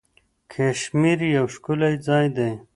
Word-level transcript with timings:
کشمیر 0.53 1.19
یو 1.35 1.45
ښکلی 1.55 1.93
ځای 2.05 2.27
دی. 2.35 2.51